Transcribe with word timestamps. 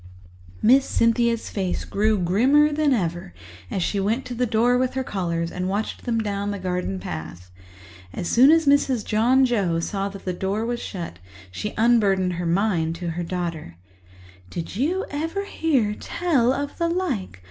Miss 0.63 0.83
Cynthia's 0.83 1.51
face 1.51 1.85
grew 1.85 2.17
grimmer 2.17 2.71
than 2.73 2.91
ever 2.91 3.35
as 3.69 3.83
she 3.83 3.99
went 3.99 4.25
to 4.25 4.33
the 4.33 4.47
door 4.47 4.75
with 4.75 4.95
her 4.95 5.03
callers 5.03 5.51
and 5.51 5.69
watched 5.69 6.05
them 6.05 6.17
down 6.17 6.49
the 6.49 6.57
garden 6.57 6.99
path. 6.99 7.51
As 8.11 8.27
soon 8.27 8.49
as 8.49 8.65
Mrs. 8.65 9.05
John 9.05 9.45
Joe 9.45 9.79
saw 9.79 10.09
that 10.09 10.25
the 10.25 10.33
door 10.33 10.65
was 10.65 10.79
shut, 10.79 11.19
she 11.51 11.75
unburdened 11.77 12.33
her 12.33 12.47
mind 12.47 12.95
to 12.95 13.11
her 13.11 13.21
daughter. 13.23 13.75
"Did 14.49 14.75
you 14.75 15.05
ever 15.11 15.45
hear 15.45 15.93
tell 15.93 16.51
of 16.51 16.79
the 16.79 16.87
like? 16.89 17.39